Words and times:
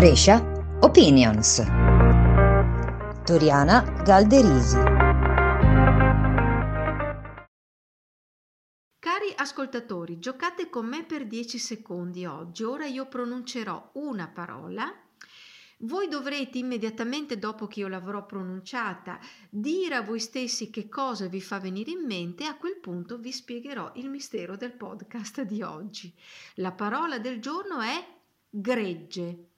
Brescia 0.00 0.40
Opinions. 0.80 1.62
Toriana 3.22 3.82
Galderisi. 4.02 4.78
Cari 8.98 9.34
ascoltatori, 9.36 10.18
giocate 10.18 10.70
con 10.70 10.86
me 10.86 11.04
per 11.04 11.26
10 11.26 11.58
secondi 11.58 12.24
oggi. 12.24 12.64
Ora 12.64 12.86
io 12.86 13.08
pronuncerò 13.08 13.90
una 13.96 14.26
parola 14.28 14.90
voi 15.80 16.08
dovrete 16.08 16.56
immediatamente 16.56 17.38
dopo 17.38 17.66
che 17.66 17.80
io 17.80 17.88
l'avrò 17.88 18.24
pronunciata 18.24 19.18
dire 19.50 19.96
a 19.96 20.02
voi 20.02 20.18
stessi 20.18 20.70
che 20.70 20.88
cosa 20.88 21.26
vi 21.26 21.42
fa 21.42 21.60
venire 21.60 21.90
in 21.90 22.06
mente 22.06 22.44
e 22.44 22.46
a 22.46 22.56
quel 22.56 22.78
punto 22.78 23.18
vi 23.18 23.32
spiegherò 23.32 23.92
il 23.96 24.08
mistero 24.08 24.56
del 24.56 24.72
podcast 24.72 25.42
di 25.42 25.60
oggi. 25.60 26.10
La 26.54 26.72
parola 26.72 27.18
del 27.18 27.38
giorno 27.38 27.82
è 27.82 28.02
gregge. 28.48 29.49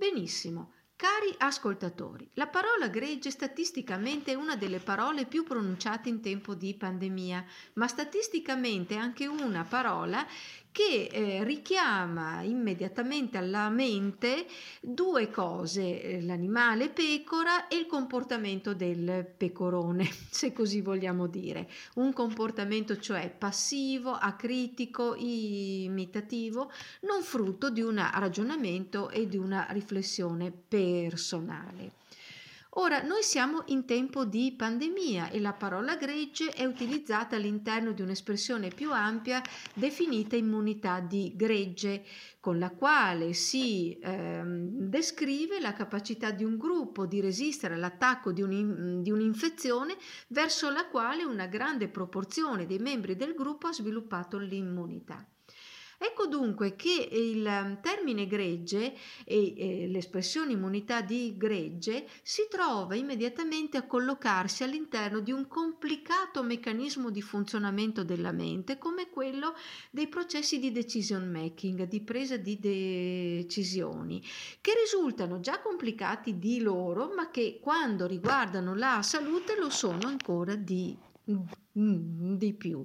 Benissimo. 0.00 0.72
Cari 1.00 1.34
ascoltatori, 1.38 2.28
la 2.34 2.46
parola 2.46 2.88
gregge 2.88 3.30
statisticamente 3.30 4.32
è 4.32 4.34
una 4.34 4.54
delle 4.54 4.80
parole 4.80 5.24
più 5.24 5.44
pronunciate 5.44 6.10
in 6.10 6.20
tempo 6.20 6.54
di 6.54 6.74
pandemia, 6.74 7.42
ma 7.74 7.86
statisticamente 7.86 8.96
è 8.96 8.98
anche 8.98 9.26
una 9.26 9.64
parola 9.64 10.26
che 10.72 11.08
eh, 11.10 11.44
richiama 11.44 12.42
immediatamente 12.42 13.38
alla 13.38 13.68
mente 13.70 14.46
due 14.80 15.30
cose, 15.30 16.02
eh, 16.02 16.22
l'animale 16.22 16.90
pecora 16.90 17.66
e 17.66 17.76
il 17.76 17.86
comportamento 17.86 18.72
del 18.72 19.26
pecorone, 19.36 20.08
se 20.30 20.52
così 20.52 20.80
vogliamo 20.80 21.26
dire. 21.26 21.68
Un 21.94 22.12
comportamento 22.12 22.98
cioè 22.98 23.34
passivo, 23.36 24.12
acritico, 24.12 25.14
imitativo, 25.16 26.70
non 27.02 27.22
frutto 27.22 27.70
di 27.70 27.80
un 27.80 27.96
ragionamento 28.14 29.10
e 29.10 29.26
di 29.26 29.36
una 29.36 29.66
riflessione 29.70 30.52
personale. 30.90 31.98
Ora, 32.74 33.02
noi 33.02 33.24
siamo 33.24 33.64
in 33.66 33.84
tempo 33.84 34.24
di 34.24 34.54
pandemia 34.56 35.30
e 35.30 35.40
la 35.40 35.52
parola 35.52 35.96
gregge 35.96 36.50
è 36.50 36.64
utilizzata 36.64 37.34
all'interno 37.34 37.90
di 37.90 38.00
un'espressione 38.00 38.68
più 38.68 38.92
ampia 38.92 39.42
definita 39.74 40.36
immunità 40.36 41.00
di 41.00 41.32
gregge, 41.34 42.04
con 42.38 42.60
la 42.60 42.70
quale 42.70 43.32
si 43.32 43.98
ehm, 44.00 44.68
descrive 44.86 45.58
la 45.58 45.72
capacità 45.72 46.30
di 46.30 46.44
un 46.44 46.56
gruppo 46.56 47.06
di 47.06 47.20
resistere 47.20 47.74
all'attacco 47.74 48.30
di, 48.30 48.42
un, 48.42 49.02
di 49.02 49.10
un'infezione 49.10 49.96
verso 50.28 50.70
la 50.70 50.86
quale 50.86 51.24
una 51.24 51.46
grande 51.46 51.88
proporzione 51.88 52.66
dei 52.66 52.78
membri 52.78 53.16
del 53.16 53.34
gruppo 53.34 53.66
ha 53.66 53.72
sviluppato 53.72 54.38
l'immunità. 54.38 55.26
Dunque 56.30 56.76
che 56.76 57.08
il 57.10 57.44
ehm, 57.44 57.80
termine 57.80 58.28
gregge 58.28 58.94
e, 59.24 59.88
l'espressione 59.88 60.52
immunità 60.52 61.00
di 61.00 61.34
gregge 61.36 62.06
si 62.22 62.42
trova 62.48 62.94
immediatamente 62.94 63.76
a 63.76 63.84
collocarsi 63.84 64.62
all'interno 64.62 65.18
di 65.18 65.32
un 65.32 65.48
complicato 65.48 66.44
meccanismo 66.44 67.10
di 67.10 67.20
funzionamento 67.20 68.04
della 68.04 68.30
mente 68.30 68.78
come 68.78 69.10
quello 69.10 69.54
dei 69.90 70.06
processi 70.06 70.60
di 70.60 70.70
decision 70.70 71.28
making, 71.28 71.88
di 71.88 72.00
presa 72.00 72.36
di 72.36 72.56
decisioni, 72.60 74.22
che 74.60 74.72
risultano 74.80 75.40
già 75.40 75.60
complicati 75.60 76.38
di 76.38 76.60
loro, 76.60 77.12
ma 77.12 77.28
che 77.30 77.58
quando 77.60 78.06
riguardano 78.06 78.76
la 78.76 79.02
salute 79.02 79.56
lo 79.58 79.68
sono 79.68 80.06
ancora 80.06 80.54
di, 80.54 80.96
di 81.72 82.54
più. 82.54 82.84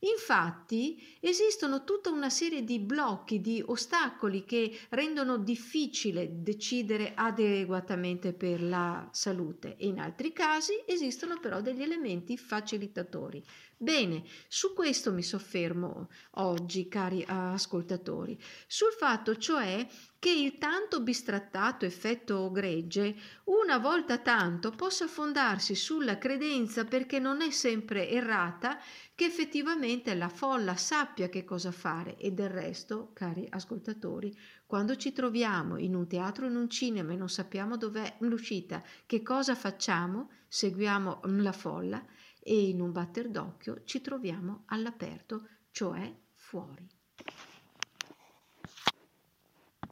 Infatti 0.00 1.18
esistono 1.18 1.82
tutta 1.82 2.10
una 2.10 2.30
serie 2.30 2.62
di 2.62 2.78
blocchi, 2.78 3.40
di 3.40 3.60
ostacoli 3.66 4.44
che 4.44 4.78
rendono 4.90 5.38
difficile 5.38 6.40
decidere 6.40 7.14
adeguatamente 7.16 8.32
per 8.32 8.62
la 8.62 9.08
salute 9.10 9.76
e 9.76 9.88
in 9.88 9.98
altri 9.98 10.32
casi 10.32 10.72
esistono 10.86 11.40
però 11.40 11.60
degli 11.60 11.82
elementi 11.82 12.36
facilitatori. 12.36 13.42
Bene, 13.76 14.22
su 14.46 14.72
questo 14.72 15.12
mi 15.12 15.22
soffermo 15.22 16.08
oggi, 16.32 16.86
cari 16.86 17.24
ascoltatori, 17.26 18.40
sul 18.68 18.92
fatto 18.92 19.36
cioè 19.36 19.84
che 20.20 20.30
il 20.30 20.58
tanto 20.58 21.00
bistrattato 21.00 21.84
effetto 21.84 22.50
gregge 22.50 23.14
una 23.44 23.78
volta 23.78 24.18
tanto 24.18 24.70
possa 24.70 25.06
fondarsi 25.06 25.76
sulla 25.76 26.18
credenza, 26.18 26.84
perché 26.84 27.20
non 27.20 27.40
è 27.40 27.50
sempre 27.50 28.08
errata, 28.08 28.78
che 29.14 29.24
effettivamente 29.24 30.14
la 30.14 30.28
folla 30.28 30.76
sappia 30.76 31.28
che 31.28 31.44
cosa 31.44 31.70
fare 31.70 32.16
e 32.16 32.32
del 32.32 32.50
resto, 32.50 33.10
cari 33.12 33.46
ascoltatori, 33.48 34.36
quando 34.66 34.96
ci 34.96 35.12
troviamo 35.12 35.76
in 35.78 35.94
un 35.94 36.08
teatro 36.08 36.46
o 36.46 36.48
in 36.48 36.56
un 36.56 36.68
cinema 36.68 37.12
e 37.12 37.16
non 37.16 37.28
sappiamo 37.28 37.76
dov'è 37.76 38.16
l'uscita, 38.20 38.82
che 39.06 39.22
cosa 39.22 39.54
facciamo? 39.54 40.30
Seguiamo 40.48 41.20
la 41.24 41.52
folla 41.52 42.04
e 42.40 42.68
in 42.68 42.80
un 42.80 42.90
batter 42.90 43.28
d'occhio 43.28 43.82
ci 43.84 44.00
troviamo 44.00 44.64
all'aperto, 44.66 45.46
cioè 45.70 46.12
fuori. 46.32 46.86